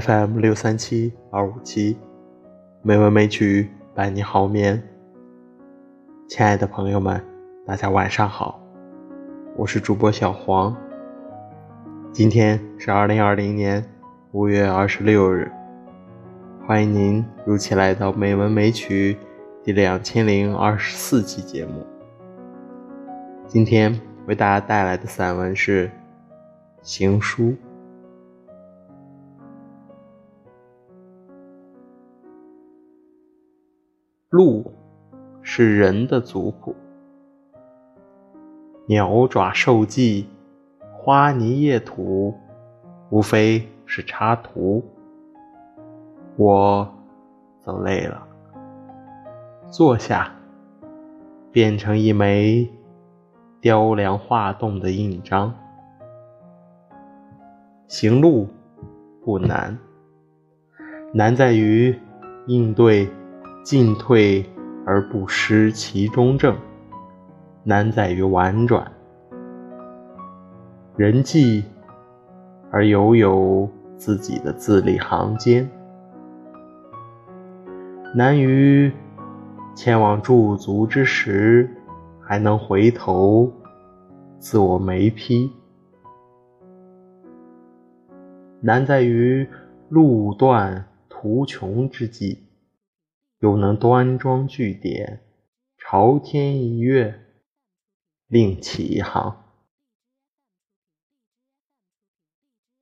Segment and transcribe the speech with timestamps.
[0.00, 1.96] FM 六三七二五七，
[2.82, 4.82] 美文美曲伴你好眠。
[6.28, 7.18] 亲爱的朋友们，
[7.64, 8.60] 大家晚上好，
[9.56, 10.76] 我是主播小黄。
[12.12, 13.82] 今天是二零二零年
[14.32, 15.50] 五月二十六日，
[16.66, 19.14] 欢迎您如期来到《美文美曲》
[19.64, 21.86] 第两千零二十四期节目。
[23.46, 25.86] 今天为大家带来的散文是
[26.82, 27.44] 《行书》。
[34.36, 34.70] 鹿
[35.40, 36.76] 是人的族谱，
[38.86, 40.28] 鸟爪兽迹，
[40.92, 42.34] 花泥叶土，
[43.08, 44.84] 无非是插图。
[46.36, 46.86] 我
[47.62, 48.22] 走累了，
[49.70, 50.30] 坐下，
[51.50, 52.70] 变成一枚
[53.62, 55.54] 雕梁画栋的印章。
[57.88, 58.46] 行路
[59.24, 59.78] 不难，
[61.14, 61.98] 难在于
[62.46, 63.08] 应对。
[63.66, 64.48] 进退
[64.84, 66.56] 而不失其中正，
[67.64, 68.86] 难在于婉转；
[70.96, 71.64] 人际
[72.70, 75.68] 而犹有自己的字里行间，
[78.14, 78.92] 难于
[79.74, 81.68] 前往驻足之时
[82.20, 83.50] 还能回头
[84.38, 85.50] 自我眉批，
[88.60, 89.44] 难在于
[89.88, 92.45] 路断途穷之际。
[93.46, 95.20] 又能端庄句点，
[95.78, 97.14] 朝天一跃，
[98.26, 99.40] 另起一行。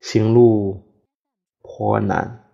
[0.00, 0.80] 行路
[1.60, 2.46] 颇难，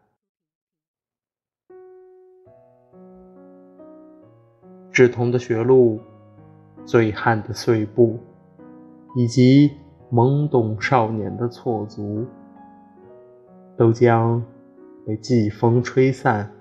[4.91, 6.00] 志同的学路，
[6.84, 8.19] 醉汉的碎步，
[9.15, 9.70] 以及
[10.10, 12.26] 懵懂少年的错足，
[13.76, 14.44] 都将
[15.06, 16.53] 被季风吹散。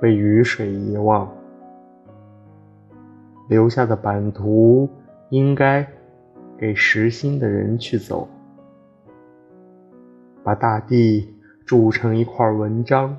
[0.00, 1.28] 被雨水遗忘，
[3.48, 4.88] 留下的版图
[5.30, 5.86] 应该
[6.58, 8.28] 给实心的人去走，
[10.44, 11.34] 把大地
[11.64, 13.16] 铸成一块文章，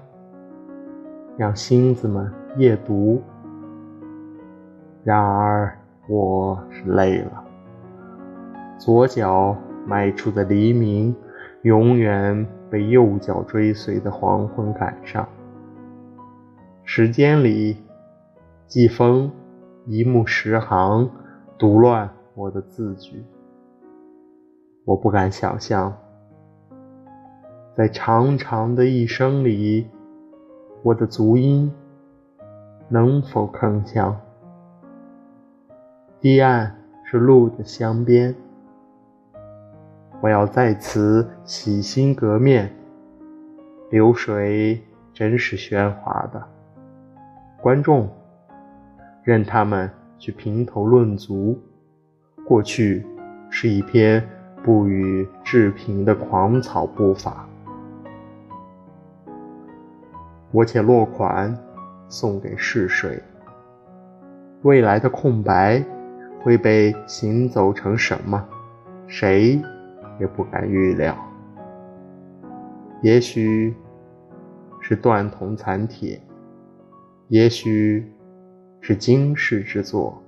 [1.35, 3.21] 让星子们夜读。
[5.03, 5.75] 然而
[6.07, 7.43] 我是累了，
[8.77, 11.15] 左脚迈出的黎明，
[11.63, 15.26] 永远被右脚追随的黄昏赶上。
[16.99, 17.77] 时间里，
[18.65, 19.31] 季风
[19.85, 21.07] 一目十行，
[21.55, 23.23] 读乱我的字句。
[24.83, 25.95] 我不敢想象，
[27.75, 29.87] 在长长的一生里，
[30.81, 31.71] 我的足音
[32.89, 34.15] 能否铿锵？
[36.19, 36.75] 堤岸
[37.05, 38.33] 是路的镶边，
[40.19, 42.75] 我要在此洗心革面。
[43.91, 44.81] 流水
[45.13, 46.56] 真是喧哗的。
[47.59, 48.07] 观众，
[49.23, 51.59] 任他们去评头论足。
[52.45, 53.05] 过去
[53.49, 54.23] 是一篇
[54.63, 57.45] 不予置评的狂草步伐，
[60.51, 61.57] 我且落款
[62.07, 63.21] 送给逝水。
[64.61, 65.83] 未来的空白
[66.41, 68.47] 会被行走成什么？
[69.07, 69.59] 谁
[70.19, 71.17] 也不敢预料。
[73.01, 73.75] 也许
[74.79, 76.21] 是断铜残铁。
[77.29, 78.05] 也许
[78.79, 80.23] 是惊世之作，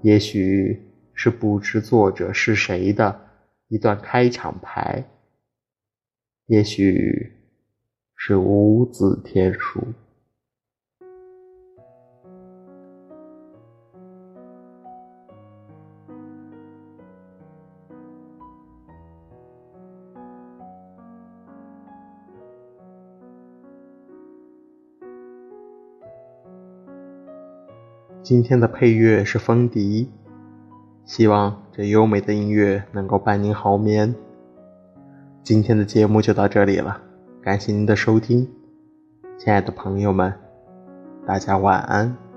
[0.00, 0.80] 也许
[1.12, 3.20] 是不知作者是谁的
[3.68, 5.04] 一段开场白，
[6.46, 7.30] 也许
[8.16, 9.82] 是无字天书。
[28.22, 30.10] 今天的配乐是风笛，
[31.04, 34.14] 希望这优美的音乐能够伴您好眠。
[35.42, 37.00] 今天的节目就到这里了，
[37.40, 38.46] 感谢您的收听，
[39.38, 40.32] 亲爱的朋友们，
[41.26, 42.29] 大家晚安。